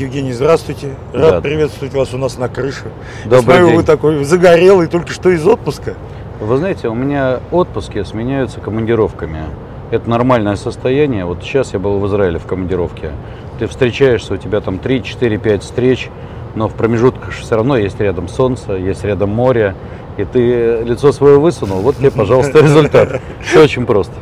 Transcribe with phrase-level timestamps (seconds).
[0.00, 0.94] Евгений, здравствуйте.
[1.12, 1.40] Рад Да.
[1.42, 2.84] приветствовать вас у нас на крыше.
[3.24, 3.76] Я Добрый смотрю, день.
[3.76, 5.92] вы такой загорелый, только что из отпуска.
[6.40, 9.42] Вы знаете, у меня отпуски сменяются командировками.
[9.90, 11.26] Это нормальное состояние.
[11.26, 13.10] Вот сейчас я был в Израиле в командировке.
[13.58, 16.08] Ты встречаешься, у тебя там 3, 4, 5 встреч,
[16.54, 19.74] но в промежутках все равно есть рядом солнце, есть рядом море,
[20.20, 23.20] и ты лицо свое высунул, вот тебе, пожалуйста, результат.
[23.42, 24.12] Все очень просто.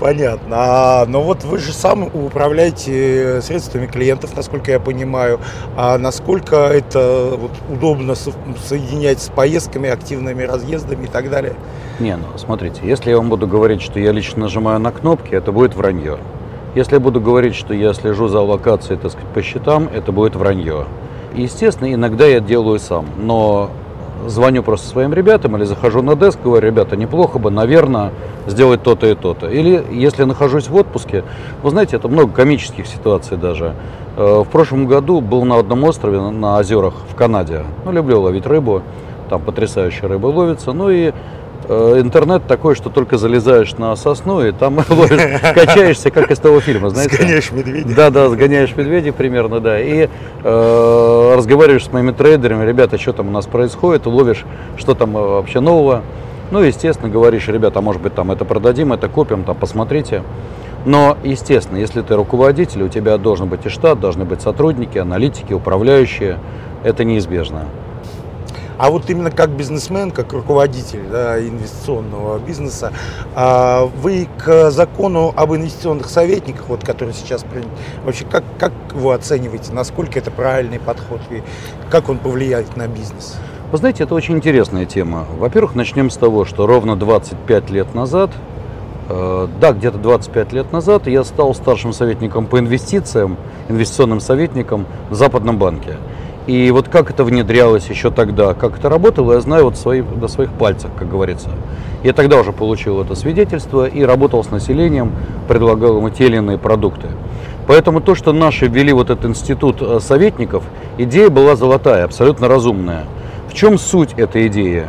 [0.00, 0.56] Понятно.
[0.58, 5.40] А, но вот вы же сам управляете средствами клиентов, насколько я понимаю.
[5.76, 8.32] А насколько это вот, удобно со-
[8.64, 11.54] соединять с поездками, активными разъездами и так далее?
[12.00, 15.52] Не, ну смотрите, если я вам буду говорить, что я лично нажимаю на кнопки, это
[15.52, 16.18] будет вранье.
[16.74, 20.36] Если я буду говорить, что я слежу за локацией, так сказать, по счетам, это будет
[20.36, 20.84] вранье.
[21.34, 23.70] Естественно, иногда я делаю сам, но
[24.26, 28.12] звоню просто своим ребятам или захожу на деск, говорю, ребята, неплохо бы, наверное,
[28.46, 29.48] сделать то-то и то-то.
[29.48, 31.24] Или если нахожусь в отпуске,
[31.62, 33.74] вы знаете, это много комических ситуаций даже.
[34.16, 37.62] Э, В прошлом году был на одном острове на- озерах в Канаде.
[37.84, 38.82] Ну, люблю ловить рыбу,
[39.30, 40.72] там потрясающая рыба ловится.
[40.72, 41.12] Ну и
[41.68, 44.76] интернет такой, что только залезаешь на сосну и там
[45.54, 47.16] качаешься, как из того фильма, знаете.
[47.16, 47.94] Сгоняешь медведя.
[47.94, 49.80] Да, да, сгоняешь медведей примерно, да.
[49.80, 50.08] И
[50.44, 54.44] э, разговариваешь с моими трейдерами, ребята, что там у нас происходит, ловишь,
[54.76, 56.02] что там э, вообще нового.
[56.50, 60.22] Ну, естественно, говоришь, ребята, а может быть там это продадим, это купим, там посмотрите.
[60.86, 65.52] Но, естественно, если ты руководитель, у тебя должен быть и штат, должны быть сотрудники, аналитики,
[65.52, 66.38] управляющие.
[66.82, 67.64] Это неизбежно.
[68.78, 72.92] А вот именно как бизнесмен, как руководитель да, инвестиционного бизнеса,
[73.34, 77.68] а, вы к закону об инвестиционных советниках, вот, который сейчас принят,
[78.04, 79.72] вообще как, как его оцениваете?
[79.72, 81.42] Насколько это правильный подход и
[81.90, 83.36] как он повлияет на бизнес?
[83.72, 85.26] Вы знаете, это очень интересная тема.
[85.38, 88.30] Во-первых, начнем с того, что ровно 25 лет назад,
[89.08, 93.36] э, да, где-то 25 лет назад, я стал старшим советником по инвестициям,
[93.68, 95.96] инвестиционным советником в Западном банке.
[96.48, 100.28] И вот как это внедрялось еще тогда, как это работало, я знаю вот свои, до
[100.28, 101.50] своих пальцев, как говорится.
[102.02, 105.12] Я тогда уже получил это свидетельство и работал с населением,
[105.46, 107.08] предлагал ему те или иные продукты.
[107.66, 110.64] Поэтому то, что наши ввели вот этот институт э, советников,
[110.96, 113.04] идея была золотая, абсолютно разумная.
[113.50, 114.86] В чем суть этой идеи?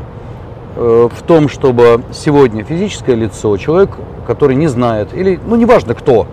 [0.78, 3.90] Э, В том, чтобы сегодня физическое лицо, человек,
[4.26, 6.26] который не знает, или, ну, неважно кто,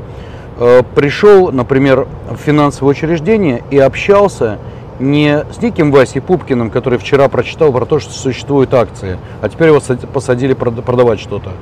[0.60, 4.58] э, пришел, например, в финансовое учреждение и общался
[4.98, 9.68] не с неким Васей Пупкиным, который вчера прочитал про то, что существуют акции, а теперь
[9.68, 11.52] его сад- посадили прод- продавать что-то,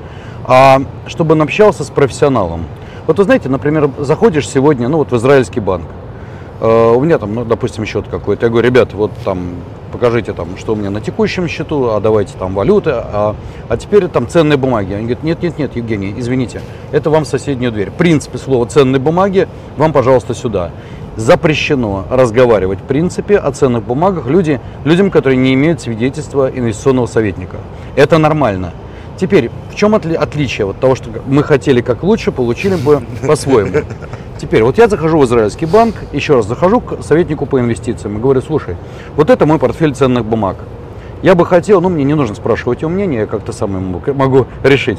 [0.44, 2.64] а чтобы он общался с профессионалом.
[3.06, 5.86] Вот вы знаете, например, заходишь сегодня, ну вот в израильский банк,
[6.60, 8.46] Э, у меня там, ну, допустим, счет какой-то.
[8.46, 9.50] Я говорю, ребят, вот там
[9.92, 13.36] покажите там, что у меня на текущем счету, а давайте там валюты, а,
[13.68, 14.92] а теперь там ценные бумаги.
[14.94, 17.90] Они говорят, нет, нет, нет, Евгений, извините, это вам соседнюю дверь.
[17.90, 20.70] В принципе, слово ценные бумаги вам, пожалуйста, сюда.
[21.16, 27.58] Запрещено разговаривать, в принципе, о ценных бумагах люди, людям, которые не имеют свидетельства инвестиционного советника.
[27.94, 28.72] Это нормально.
[29.16, 33.84] Теперь, в чем отли- отличие от того, что мы хотели как лучше, получили бы по-своему?
[34.38, 38.20] Теперь, вот я захожу в израильский банк, еще раз захожу к советнику по инвестициям и
[38.20, 38.76] говорю, слушай,
[39.14, 40.56] вот это мой портфель ценных бумаг.
[41.22, 44.46] Я бы хотел, ну мне не нужно спрашивать его мнение, я как-то сам ему могу
[44.64, 44.98] решить.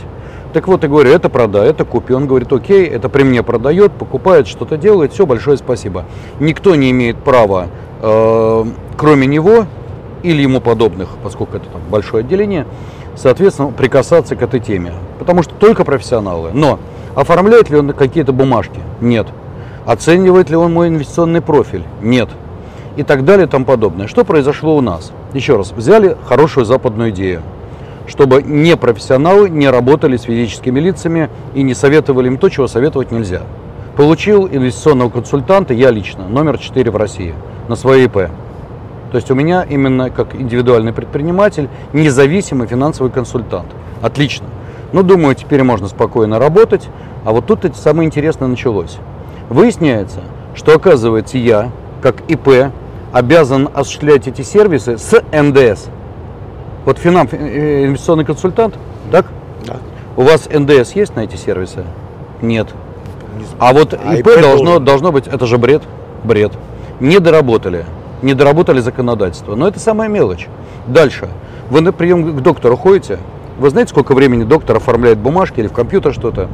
[0.56, 2.14] Так вот, я говорю, это продай, это купи.
[2.14, 6.06] Он говорит, окей, это при мне продает, покупает, что-то делает, все, большое спасибо.
[6.40, 7.68] Никто не имеет права,
[8.02, 9.66] э, кроме него
[10.24, 12.66] или ему подобных, поскольку это там большое отделение,
[13.18, 14.94] соответственно, прикасаться к этой теме.
[15.20, 16.52] Потому что только профессионалы.
[16.54, 16.80] Но
[17.16, 18.80] оформляет ли он какие-то бумажки?
[19.02, 19.28] Нет.
[19.86, 21.84] Оценивает ли он мой инвестиционный профиль?
[22.02, 22.30] Нет.
[22.96, 24.08] И так далее и тому подобное.
[24.08, 25.12] Что произошло у нас?
[25.34, 27.42] Еще раз, взяли хорошую западную идею,
[28.08, 33.42] чтобы непрофессионалы не работали с физическими лицами и не советовали им то, чего советовать нельзя.
[33.96, 37.34] Получил инвестиционного консультанта, я лично, номер 4 в России,
[37.68, 38.30] на своей ИП.
[39.12, 43.68] То есть у меня именно как индивидуальный предприниматель независимый финансовый консультант.
[44.02, 44.48] Отлично.
[44.92, 46.90] Ну, думаю, теперь можно спокойно работать.
[47.24, 48.98] А вот тут это самое интересное началось.
[49.50, 50.20] Выясняется,
[50.54, 52.72] что оказывается я, как ИП,
[53.12, 55.88] обязан осуществлять эти сервисы с НДС.
[56.86, 58.76] Вот финам, э, инвестиционный консультант,
[59.12, 59.26] так?
[59.66, 59.78] Да.
[60.16, 61.84] У вас НДС есть на эти сервисы?
[62.42, 62.68] Нет.
[63.60, 64.86] А вот А ИП, ИП должно, должен.
[64.86, 65.82] должно быть, это же бред,
[66.24, 66.52] бред.
[67.00, 67.86] Не доработали,
[68.22, 69.56] не доработали законодательство.
[69.56, 70.48] Но это самая мелочь.
[70.88, 71.28] Дальше.
[71.70, 73.18] Вы на прием к доктору ходите?
[73.58, 76.50] Вы знаете, сколько времени доктор оформляет бумажки или в компьютер что-то?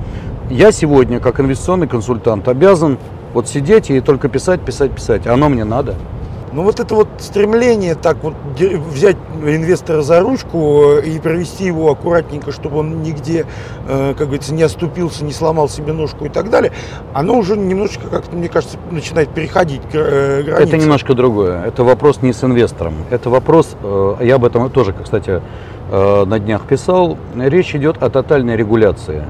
[0.49, 2.97] Я сегодня, как инвестиционный консультант, обязан
[3.33, 5.27] вот сидеть и только писать, писать, писать.
[5.27, 5.95] Оно мне надо.
[6.53, 12.51] Но вот это вот стремление так вот взять инвестора за ручку и провести его аккуратненько,
[12.51, 13.45] чтобы он нигде,
[13.87, 16.73] э, как говорится, не оступился, не сломал себе ножку и так далее,
[17.13, 20.75] оно уже немножечко, как мне кажется, начинает переходить э, границы.
[20.75, 21.63] Это немножко другое.
[21.63, 22.95] Это вопрос не с инвестором.
[23.09, 25.41] Это вопрос, э, я об этом тоже, кстати,
[25.91, 27.17] на днях писал.
[27.35, 29.25] Речь идет о тотальной регуляции.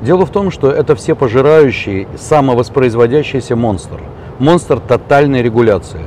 [0.00, 4.00] Дело в том, что это все пожирающий, самовоспроизводящийся монстр.
[4.38, 6.00] Монстр тотальной регуляции.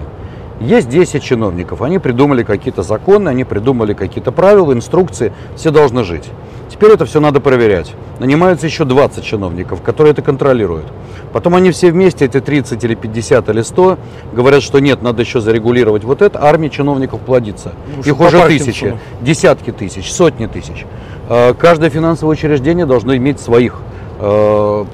[0.59, 6.29] Есть 10 чиновников, они придумали какие-то законы, они придумали какие-то правила, инструкции, все должны жить.
[6.69, 7.94] Теперь это все надо проверять.
[8.19, 10.85] Нанимаются еще 20 чиновников, которые это контролируют.
[11.31, 13.97] Потом они все вместе, эти 30 или 50 или 100,
[14.33, 16.44] говорят, что нет, надо еще зарегулировать вот это.
[16.44, 17.73] Армия чиновников плодится.
[17.95, 20.85] Ну, Их уже тысячи, десятки тысяч, сотни тысяч.
[21.29, 23.79] А, каждое финансовое учреждение должно иметь своих
[24.19, 24.85] э,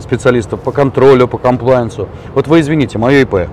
[0.00, 2.08] специалистов по контролю, по комплайенсу.
[2.34, 3.48] Вот вы извините, мое ИП.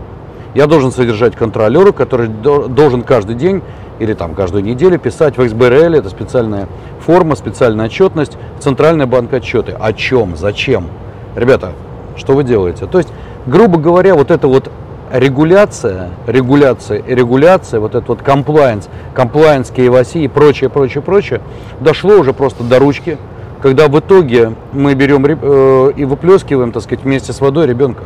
[0.56, 3.62] Я должен содержать контролера, который должен каждый день
[4.00, 6.68] или там каждую неделю писать в XBRL, это специальная
[7.02, 9.76] форма, специальная отчетность, Центральный банк отчеты.
[9.80, 10.36] О чем?
[10.36, 10.88] Зачем?
[11.36, 11.74] Ребята,
[12.16, 12.88] что вы делаете?
[12.88, 13.10] То есть,
[13.46, 14.72] грубо говоря, вот эта вот
[15.12, 21.42] регуляция, регуляция и регуляция, вот этот вот комплайенс, комплайенс KYC и прочее, прочее, прочее,
[21.80, 23.18] дошло уже просто до ручки,
[23.62, 28.04] когда в итоге мы берем э, и выплескиваем, так сказать, вместе с водой ребенка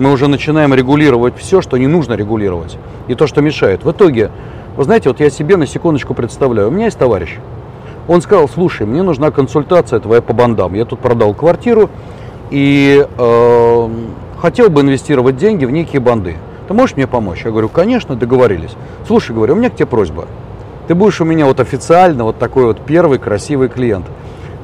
[0.00, 3.84] мы уже начинаем регулировать все, что не нужно регулировать, и то, что мешает.
[3.84, 4.30] В итоге,
[4.76, 7.36] вы знаете, вот я себе на секундочку представляю, у меня есть товарищ,
[8.08, 10.74] он сказал, слушай, мне нужна консультация твоя по бандам.
[10.74, 11.90] Я тут продал квартиру
[12.50, 13.88] и э,
[14.40, 16.36] хотел бы инвестировать деньги в некие банды.
[16.66, 17.44] Ты можешь мне помочь?
[17.44, 18.72] Я говорю, конечно, договорились.
[19.06, 20.26] Слушай, говорю, у меня к тебе просьба.
[20.88, 24.06] Ты будешь у меня вот официально вот такой вот первый красивый клиент.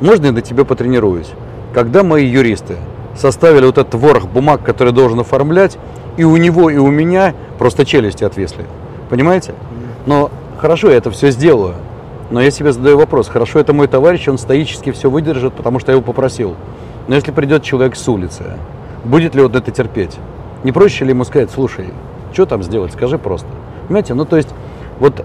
[0.01, 1.31] Можно я на тебе потренируюсь?
[1.73, 2.77] Когда мои юристы
[3.17, 5.79] составили вот этот ворох бумаг, который должен оформлять,
[6.17, 8.65] и у него, и у меня просто челюсти отвесли.
[9.11, 9.55] Понимаете?
[10.07, 11.75] Но хорошо, я это все сделаю.
[12.31, 15.93] Но я себе задаю вопрос, хорошо, это мой товарищ, он стоически все выдержит, потому что
[15.93, 16.57] я его попросил.
[17.07, 18.45] Но если придет человек с улицы,
[19.05, 20.17] будет ли он это терпеть?
[20.65, 21.91] Не проще ли ему сказать, слушай,
[22.33, 23.47] что там сделать, скажи просто.
[23.87, 24.49] Понимаете, ну то есть,
[24.99, 25.25] вот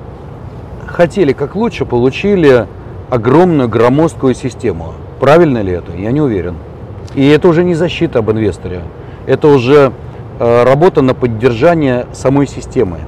[0.85, 2.67] хотели как лучше, получили
[3.09, 4.93] огромную громоздкую систему.
[5.19, 5.93] Правильно ли это?
[5.93, 6.55] Я не уверен.
[7.15, 8.83] И это уже не защита об инвесторе,
[9.27, 9.91] это уже
[10.39, 12.99] э, работа на поддержание самой системы.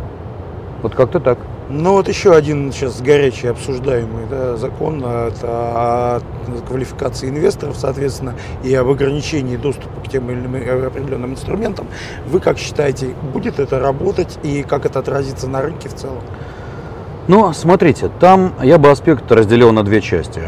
[0.81, 1.37] Вот как-то так.
[1.69, 6.21] Ну вот еще один сейчас горячий обсуждаемый да, закон это о
[6.67, 11.87] квалификации инвесторов, соответственно, и об ограничении доступа к тем или иным определенным инструментам.
[12.27, 16.21] Вы как считаете, будет это работать и как это отразится на рынке в целом?
[17.29, 20.41] Ну, смотрите, там я бы аспект разделил на две части.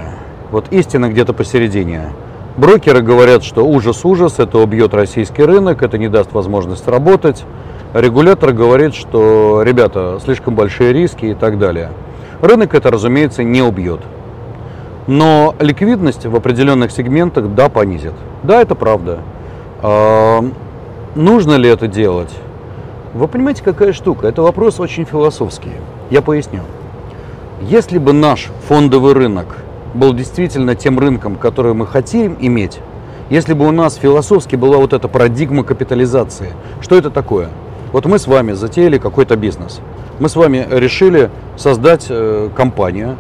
[0.52, 2.12] Вот истина где-то посередине.
[2.58, 7.44] Брокеры говорят, что ужас-ужас, это убьет российский рынок, это не даст возможность работать.
[7.94, 11.90] Регулятор говорит, что, ребята, слишком большие риски и так далее.
[12.42, 14.00] Рынок это, разумеется, не убьет.
[15.06, 18.14] Но ликвидность в определенных сегментах, да, понизит.
[18.44, 19.20] Да, это правда.
[19.82, 20.40] А,
[21.14, 22.34] нужно ли это делать?
[23.14, 24.28] Вы понимаете, какая штука?
[24.28, 25.74] Это вопрос очень философский.
[26.10, 26.62] Я поясню.
[27.62, 29.58] Если бы наш фондовый рынок–
[29.96, 32.80] был действительно тем рынком, который мы хотим иметь,
[33.30, 36.52] если бы у нас философски была вот эта парадигма капитализации,
[36.82, 37.50] что это такое?
[37.92, 39.80] Вот мы с вами затеяли какой-то бизнес.
[40.20, 43.18] Мы с вами решили создать э, компанию,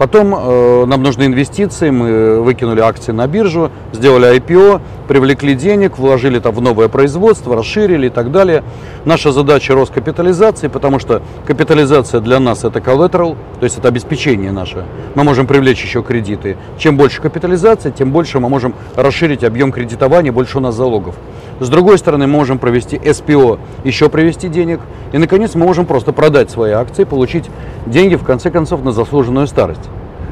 [0.00, 6.38] Потом э, нам нужны инвестиции, мы выкинули акции на биржу, сделали IPO, привлекли денег, вложили
[6.38, 8.64] там в новое производство, расширили и так далее.
[9.04, 14.52] Наша задача рост капитализации, потому что капитализация для нас это collateral, то есть это обеспечение
[14.52, 14.86] наше.
[15.16, 16.56] Мы можем привлечь еще кредиты.
[16.78, 21.16] Чем больше капитализация, тем больше мы можем расширить объем кредитования, больше у нас залогов.
[21.60, 24.80] С другой стороны, мы можем провести SPO, еще привести денег.
[25.12, 27.44] И, наконец, мы можем просто продать свои акции, получить
[27.84, 29.88] деньги, в конце концов, на заслуженную старость.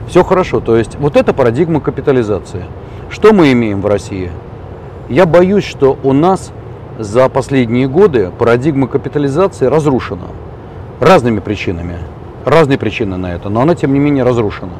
[0.08, 0.60] Все хорошо.
[0.60, 2.64] То есть, вот это парадигма капитализации.
[3.10, 4.30] Что мы имеем в России?
[5.10, 6.50] Я боюсь, что у нас
[6.98, 10.28] за последние годы парадигма капитализации разрушена.
[10.98, 11.98] Разными причинами.
[12.46, 14.72] Разные причины на это, но она, тем не менее, разрушена.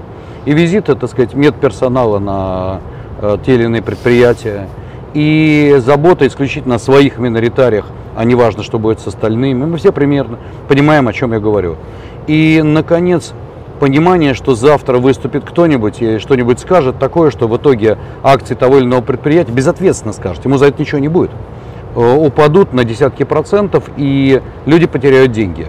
[0.46, 2.80] И визиты, так сказать, медперсонала на
[3.20, 4.66] э, те или иные предприятия,
[5.18, 9.64] и забота исключительно о своих миноритариях, а не важно, что будет с остальными.
[9.64, 11.74] Мы все примерно понимаем, о чем я говорю.
[12.28, 13.32] И, наконец,
[13.80, 18.84] понимание, что завтра выступит кто-нибудь и что-нибудь скажет такое, что в итоге акции того или
[18.84, 21.32] иного предприятия безответственно скажет, ему за это ничего не будет.
[21.96, 25.66] Э, упадут на десятки процентов, и люди потеряют деньги.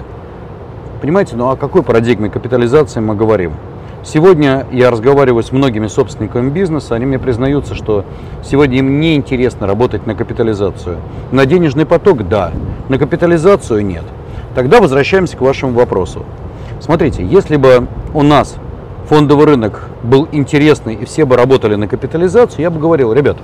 [1.02, 3.54] Понимаете, ну о какой парадигме капитализации мы говорим?
[4.04, 8.06] Сегодня я разговариваю с многими собственниками бизнеса, они мне признаются, что
[8.44, 10.98] сегодня им не интересно работать на капитализацию.
[11.32, 12.54] На денежный поток– да,
[12.88, 14.04] на капитализацию– нет.
[14.56, 16.26] Тогда возвращаемся к вашему вопросу.
[16.80, 18.56] Смотрите, если бы у нас
[19.10, 23.38] фондовый рынок был интересный и все бы работали на капитализацию, я бы говорил, ребят,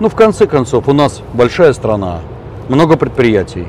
[0.00, 2.20] ну в конце концов у нас большая страна,
[2.70, 3.66] много предприятий.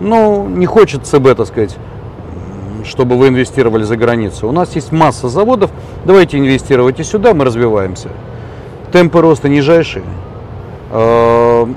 [0.00, 1.76] Ну, не хочется бы, так сказать,
[2.84, 4.48] чтобы вы инвестировали за границу.
[4.48, 5.70] У нас есть масса заводов,
[6.04, 8.08] давайте инвестируйте сюда, мы развиваемся.
[8.92, 10.04] Темпы роста нижайшие.
[10.90, 11.68] А,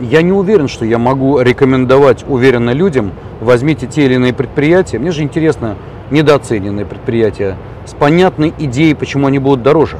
[0.00, 4.98] я не уверен, что я могу рекомендовать уверенно людям, возьмите те или иные предприятия.
[4.98, 5.76] Мне же интересно,
[6.10, 9.98] недооцененные предприятия с понятной идеей, почему они будут дороже.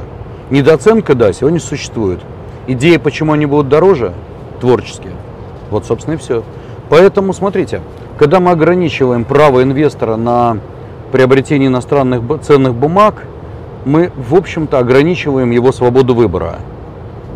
[0.49, 2.19] Недооценка, да, сегодня существует.
[2.67, 4.13] Идея, почему они будут дороже,
[4.59, 5.13] творческие.
[5.69, 6.43] Вот, собственно, и все.
[6.89, 7.81] Поэтому, смотрите,
[8.17, 10.57] когда мы ограничиваем право инвестора на
[11.11, 13.23] приобретение иностранных ценных бумаг,
[13.85, 16.59] мы, в общем-то, ограничиваем его свободу выбора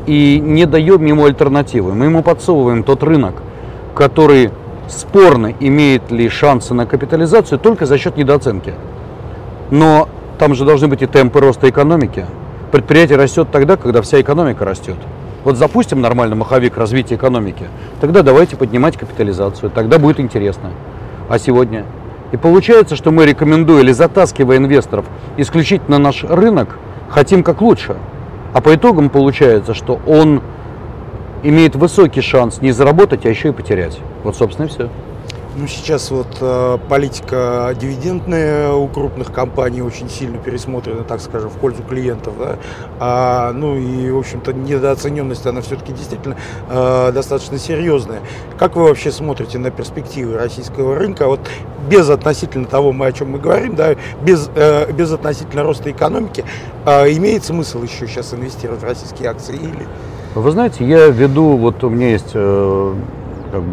[0.08, 1.94] и не даем ему альтернативы.
[1.94, 3.36] Мы ему подсовываем тот рынок,
[3.94, 4.52] который
[4.88, 8.74] спорно имеет ли шансы на капитализацию только за счет недооценки.
[9.70, 10.10] Но
[10.40, 12.26] там же должны быть и темпы роста экономики.
[12.72, 14.96] Предприятие растет тогда, когда вся экономика растет.
[15.44, 17.68] Вот запустим нормальный маховик развития экономики,
[18.02, 20.72] тогда давайте поднимать капитализацию, тогда будет интересно.
[21.30, 21.86] А сегодня?
[22.32, 25.06] И получается, что мы рекомендуя или затаскивая инвесторов
[25.38, 26.78] исключительно наш рынок,
[27.10, 27.96] хотим как лучше.
[28.54, 30.42] А по итогам получается, что он
[31.44, 34.00] имеет высокий шанс не заработать, а еще и потерять.
[34.24, 34.90] Вот, собственно, и все.
[35.60, 41.58] Ну, сейчас вот э, политика дивидендная у крупных компаний очень сильно пересмотрена, так скажем, в
[41.58, 42.36] пользу клиентов.
[42.40, 42.56] Да?
[42.98, 46.38] А, ну и, в общем-то, недооцененность, она все-таки действительно
[46.70, 48.22] э, достаточно серьезная.
[48.58, 51.28] Как вы вообще смотрите на перспективы российского рынка?
[51.28, 51.42] Вот
[51.90, 56.46] без относительно того, мы, о чем мы говорим, да, без, э, без относительно роста экономики,
[56.86, 59.86] э, имеет смысл еще сейчас инвестировать в российские акции или...
[60.36, 62.94] Вы знаете, я веду, вот у меня есть э,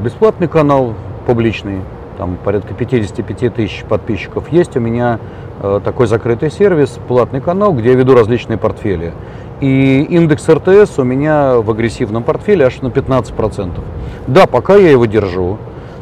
[0.03, 1.81] бесплатный канал публичный,
[2.17, 4.51] там порядка 55 тысяч подписчиков.
[4.51, 5.19] Есть у меня
[5.61, 9.13] э, такой закрытый сервис, платный канал, где я веду различные портфели.
[9.61, 13.81] И индекс РТС у меня в агрессивном портфеле аж на 15%.
[14.27, 15.59] Да, пока я его держу,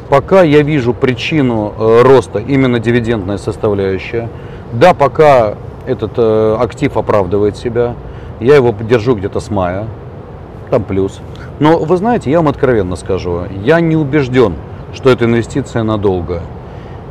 [0.09, 4.28] пока я вижу причину э, роста именно дивидендная составляющая,
[4.73, 5.54] да, пока
[5.87, 7.95] этот э, актив оправдывает себя,
[8.40, 9.87] я его держу где-то с мая,
[10.71, 11.21] там плюс.
[11.61, 14.54] Но вы знаете, я вам откровенно скажу, я не убежден,
[14.95, 16.43] что это инвестиция надолго.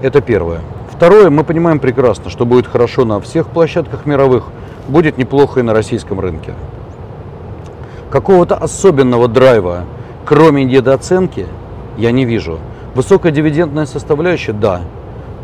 [0.02, 0.62] Это первое.
[0.92, 4.46] Второе, мы понимаем прекрасно, что будет хорошо на всех площадках мировых,
[4.88, 6.54] будет неплохо и на российском рынке.
[8.10, 9.86] Какого-то особенного драйва,
[10.25, 11.48] кроме недооценки,
[11.98, 12.60] я не вижу.
[12.96, 14.82] Высокая дивидендная составляющая, да.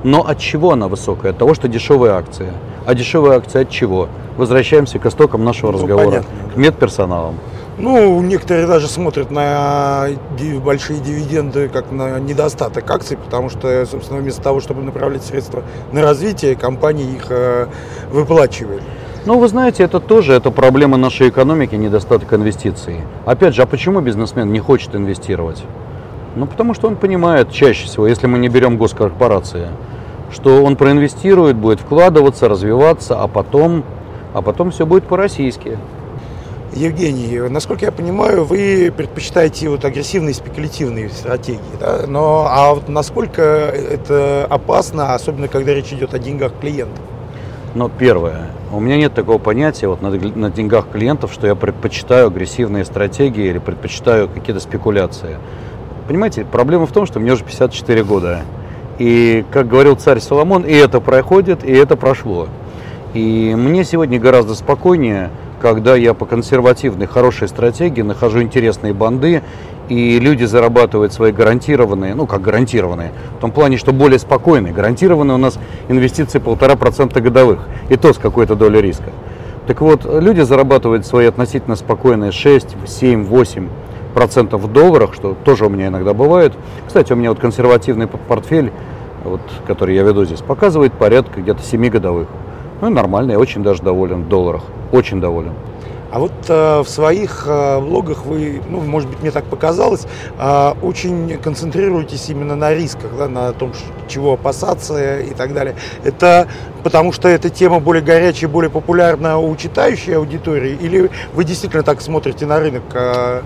[0.04, 1.32] Но от чего она высокая?
[1.32, 2.54] От того, что дешевые акции.
[2.86, 4.08] А дешевые акции от чего?
[4.38, 7.36] Возвращаемся к истокам нашего ну, разговора, понятно, к медперсоналам.
[7.80, 10.08] Ну, некоторые даже смотрят на
[10.62, 16.02] большие дивиденды как на недостаток акций, потому что, собственно, вместо того, чтобы направлять средства на
[16.02, 17.68] развитие, компании их э,
[18.12, 18.84] выплачивают.
[19.26, 22.98] Ну, вы знаете, это тоже это проблема нашей экономики, недостаток инвестиций.
[23.26, 25.64] Опять же, а почему бизнесмен не хочет инвестировать?
[26.36, 29.68] Ну, потому что он понимает чаще всего, если мы не берем госкорпорации,
[30.34, 33.86] что он проинвестирует, будет вкладываться, развиваться, а потом,
[34.34, 35.78] а потом все будет по-российски.
[36.74, 42.02] Евгений, насколько я понимаю, вы предпочитаете вот агрессивные спекулятивные стратегии, да?
[42.08, 47.04] но а вот насколько это опасно, особенно когда речь идет о деньгах клиентов?
[47.74, 52.28] Ну, первое, у меня нет такого понятия вот на, на деньгах клиентов, что я предпочитаю
[52.28, 55.38] агрессивные стратегии или предпочитаю какие-то спекуляции.
[56.08, 58.42] Понимаете, проблема в том, что мне уже 54 года.
[59.00, 62.48] И, как говорил царь Соломон, и это проходит, и это прошло.
[63.14, 69.44] И мне сегодня гораздо спокойнее когда я по консервативной, хорошей стратегии нахожу интересные банды,
[69.90, 74.74] и люди зарабатывают свои гарантированные, ну как гарантированные, в том плане, что более спокойные.
[74.74, 79.12] Гарантированные у нас инвестиции полтора процента годовых, и то с какой-то долей риска.
[79.68, 83.70] Так вот, люди зарабатывают свои относительно спокойные 6, 7, 8
[84.14, 86.54] процентов в долларах, что тоже у меня иногда бывает.
[86.88, 88.72] Кстати, у меня вот консервативный портфель,
[89.24, 92.28] вот, который я веду здесь, показывает порядка где-то 7 годовых.
[92.82, 94.64] Ну, нормально, я очень даже доволен в долларах.
[94.92, 95.54] Очень доволен.
[96.12, 100.08] А вот э, в своих э, блогах вы, ну, может быть, мне так показалось,
[100.40, 103.74] э, очень концентрируетесь именно на рисках, да, на том,
[104.08, 105.76] чего опасаться и так далее.
[106.04, 106.48] Это
[106.84, 112.02] потому что эта тема более горячая, более популярна у читающей аудитории, или вы действительно так
[112.02, 112.84] смотрите на рынок?
[112.94, 113.42] Э...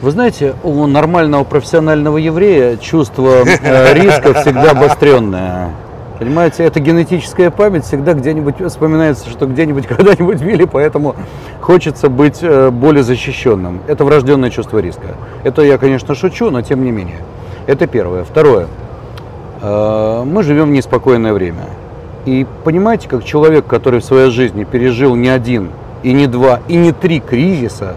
[0.00, 5.70] Вы знаете, у нормального профессионального еврея чувство э, риска всегда обостренное.
[6.20, 11.16] Понимаете, эта генетическая память всегда где-нибудь вспоминается, что где-нибудь когда-нибудь били, поэтому
[11.62, 13.80] хочется быть э, более защищенным.
[13.86, 15.16] Это врожденное чувство риска.
[15.44, 17.20] Это я, конечно, шучу, но тем не менее.
[17.66, 18.24] Это первое.
[18.24, 18.66] Второе.
[19.62, 21.64] Э, мы живем в неспокойное время.
[22.26, 25.70] И понимаете, как человек, который в своей жизни пережил не один,
[26.02, 27.94] и не два, и не три кризиса,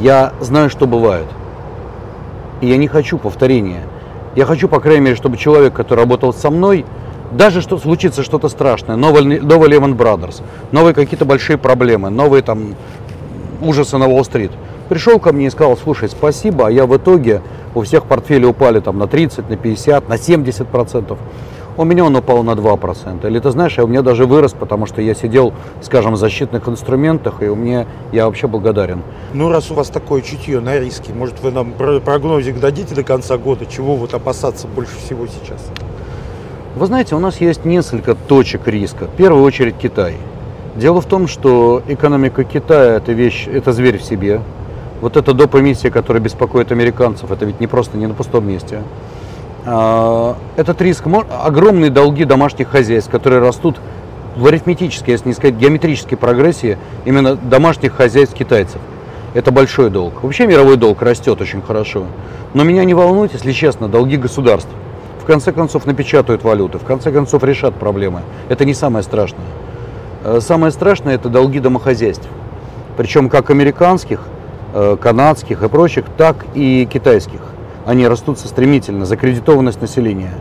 [0.00, 1.28] я знаю, что бывает.
[2.60, 3.82] И я не хочу повторения.
[4.34, 6.84] Я хочу, по крайней мере, чтобы человек, который работал со мной,
[7.36, 12.74] даже что случится что-то страшное, новый, новый Lehman Brothers, новые какие-то большие проблемы, новые там
[13.60, 14.50] ужасы на Уолл-стрит,
[14.88, 17.42] пришел ко мне и сказал, слушай, спасибо, а я в итоге,
[17.74, 21.18] у всех портфели упали там на 30, на 50, на 70 процентов.
[21.74, 23.26] У меня он упал на 2%.
[23.26, 26.68] Или ты знаешь, я у меня даже вырос, потому что я сидел, скажем, в защитных
[26.68, 29.02] инструментах, и у меня я вообще благодарен.
[29.32, 33.38] Ну, раз у вас такое чутье на риски, может, вы нам прогнозик дадите до конца
[33.38, 35.62] года, чего вот опасаться больше всего сейчас?
[36.74, 39.04] Вы знаете, у нас есть несколько точек риска.
[39.04, 40.16] В первую очередь Китай.
[40.74, 44.40] Дело в том, что экономика Китая это вещь, это зверь в себе.
[45.02, 45.54] Вот эта доп.
[45.56, 48.80] эмиссия, которая беспокоит американцев, это ведь не просто не на пустом месте.
[49.66, 51.04] А, этот риск,
[51.44, 53.76] огромные долги домашних хозяйств, которые растут
[54.36, 58.80] в арифметической, если не сказать геометрической прогрессии именно домашних хозяйств китайцев.
[59.34, 60.22] Это большой долг.
[60.22, 62.06] Вообще мировой долг растет очень хорошо.
[62.54, 64.70] Но меня не волнует, если честно, долги государств.
[65.22, 68.22] В конце концов напечатают валюты, в конце концов решат проблемы.
[68.48, 69.46] Это не самое страшное.
[70.24, 72.26] Э, самое страшное это долги домохозяйств.
[72.96, 74.26] Причем как американских,
[74.74, 77.40] э, канадских и прочих, так и китайских
[77.86, 80.32] они растут стремительно, закредитованность населения.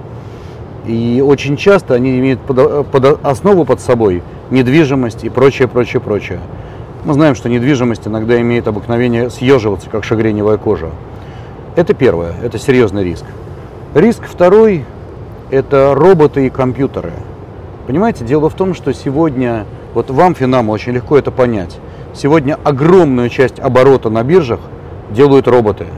[0.88, 6.40] И очень часто они имеют под, под основу под собой недвижимость и прочее, прочее, прочее.
[7.06, 10.90] Мы знаем, что недвижимость иногда имеет обыкновение съеживаться, как шагреневая кожа.
[11.76, 13.26] Это первое, это серьезный риск.
[13.94, 14.86] Риск второй–
[15.52, 17.12] это роботы и компьютеры.
[17.88, 21.78] Понимаете, дело в том, что сегодня, вот вам, Финаму, очень легко это понять,
[22.14, 24.60] сегодня огромную часть оборота на биржах
[25.12, 25.88] делают роботы–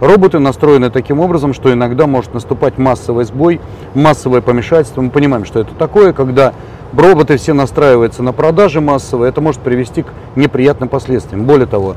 [0.00, 3.60] Роботы настроены таким образом, что иногда может наступать массовый сбой,
[3.94, 5.00] массовое помешательство.
[5.00, 6.52] Мы понимаем, что это такое, когда
[6.92, 11.44] роботы все настраиваются на продажи массовые, это может привести к неприятным последствиям.
[11.44, 11.96] Более того,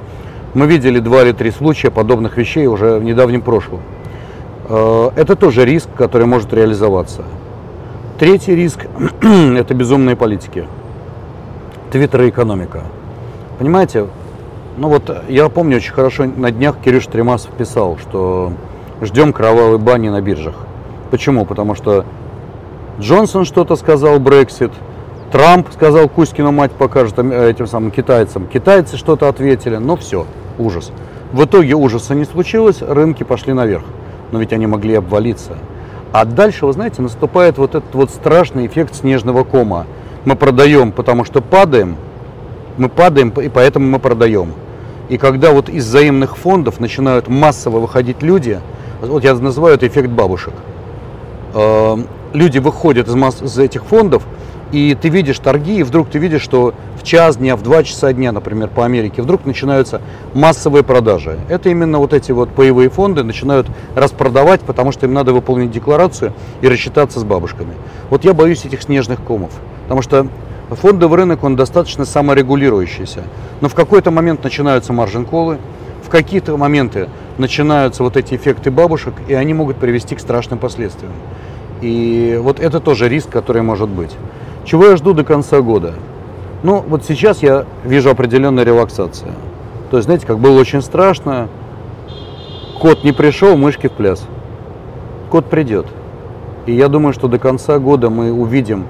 [0.54, 3.82] мы видели два или три случая подобных вещей уже в недавнем прошлом.
[4.70, 7.24] Э, это тоже риск, который может реализоваться.
[8.20, 8.86] Третий риск–
[9.22, 10.66] это безумные политики.
[11.92, 12.84] Твиттер и экономика.
[13.58, 14.06] Понимаете,
[14.78, 18.54] ну вот я помню очень хорошо, на днях Кирюш Тремасов писал, что
[19.02, 20.56] ждем кровавой бани на биржах.
[21.10, 21.46] Почему?
[21.46, 22.06] Потому что
[23.00, 24.72] Джонсон что-то сказал, Брексит,
[25.32, 28.48] Трамп сказал, Кузькину мать покажет этим самым китайцам.
[28.48, 30.28] Китайцы что-то ответили, но все,
[30.60, 30.92] ужас.
[31.32, 33.84] В итоге ужаса не случилось, рынки пошли наверх.
[34.32, 35.58] Но ведь они могли обвалиться.
[36.12, 39.86] А дальше, вы знаете, наступает вот этот вот страшный эффект снежного кома.
[40.26, 41.98] Мы продаем, потому что падаем,
[42.78, 44.54] мы падаем, и поэтому мы продаем.
[45.08, 48.60] И когда вот из взаимных фондов начинают массово выходить люди,
[49.02, 50.54] вот я называю это эффект бабушек.
[51.54, 51.98] Э,
[52.34, 54.24] люди выходят из, масс, из этих фондов,
[54.72, 58.14] и ты видишь торги, и вдруг ты видишь, что в час дня, в два часа
[58.14, 60.02] дня, например, по Америке, вдруг начинаются
[60.34, 61.40] массовые продажи.
[61.50, 66.34] Это именно вот эти вот паевые фонды начинают распродавать, потому что им надо выполнить декларацию
[66.62, 67.74] и рассчитаться с бабушками.
[68.10, 69.52] Вот я боюсь этих снежных комов,
[69.84, 70.28] потому что
[70.76, 73.24] Фондовый рынок, он достаточно саморегулирующийся.
[73.60, 75.58] Но в какой-то момент начинаются маржин-колы,
[76.06, 81.12] в какие-то моменты начинаются вот эти эффекты бабушек, и они могут привести к страшным последствиям.
[81.82, 84.12] И вот это тоже риск, который может быть.
[84.70, 85.94] Чего я жду до конца года?
[86.64, 89.32] Ну, вот сейчас я вижу определенную релаксацию.
[89.90, 91.48] То есть, знаете, как было очень страшно,
[92.80, 94.26] кот не пришел, мышки в пляс.
[95.30, 95.88] Кот придет.
[96.66, 98.86] И я думаю, что до конца года мы увидим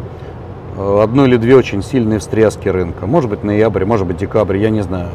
[0.80, 3.06] Э, одну или две очень сильные встряски рынка.
[3.06, 5.10] Может быть ноябрь, может быть декабрь, я не знаю.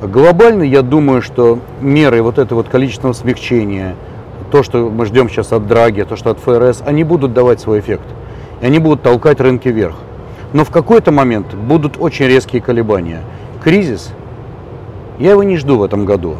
[0.00, 3.96] Глобально я думаю, что меры вот это вот количественного смягчения,
[4.52, 7.80] то, что мы ждем сейчас от Драги, то, что от ФРС, они будут давать свой
[7.80, 8.04] эффект.
[8.60, 9.96] И они будут толкать рынки вверх.
[10.52, 13.20] Но в какой-то момент будут очень резкие колебания.
[13.62, 14.12] Кризис,
[15.18, 16.36] я его не жду в этом году.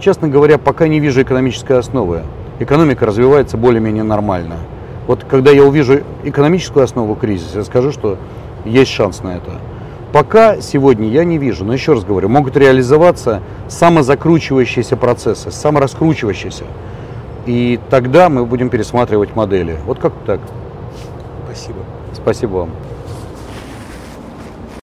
[0.00, 2.22] Честно говоря, пока не вижу экономической основы.
[2.58, 4.56] Экономика развивается более-менее нормально.
[5.06, 8.18] Вот когда я увижу экономическую основу кризиса, я скажу, что
[8.64, 9.52] есть шанс на это.
[10.12, 16.64] Пока сегодня я не вижу, но еще раз говорю, могут реализоваться самозакручивающиеся процессы, самораскручивающиеся.
[17.46, 19.76] И тогда мы будем пересматривать модели.
[19.86, 20.40] Вот как так.
[22.22, 22.58] Спасибо.
[22.58, 22.87] Вам.